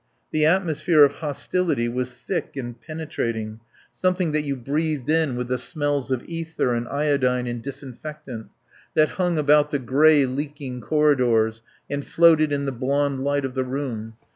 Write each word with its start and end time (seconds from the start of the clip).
The 0.31 0.47
atmosphere 0.47 1.03
of 1.03 1.11
hostility 1.21 1.87
was 1.87 2.11
thick 2.11 2.57
and 2.57 2.81
penetrating, 2.81 3.59
something 3.93 4.31
that 4.31 4.41
you 4.41 4.55
breathed 4.55 5.07
in 5.11 5.35
with 5.35 5.47
the 5.47 5.59
smells 5.59 6.09
of 6.09 6.23
ether 6.25 6.73
and 6.73 6.87
iodine 6.87 7.45
and 7.45 7.61
disinfectant, 7.61 8.47
that 8.95 9.09
hung 9.19 9.37
about 9.37 9.69
the 9.69 9.77
grey, 9.77 10.25
leeking 10.25 10.81
corridors 10.81 11.61
and 11.87 12.03
floated 12.03 12.51
in 12.51 12.65
the 12.65 12.71
blond 12.71 13.19
light 13.19 13.45
of 13.45 13.53
the 13.53 13.63
room. 13.63 14.15